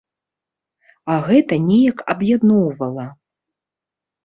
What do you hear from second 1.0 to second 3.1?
А гэта неяк аб'ядноўвала.